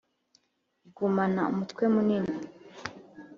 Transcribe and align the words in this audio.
igumana 0.87 1.41
umutwe 1.51 1.83
munini 1.93 2.35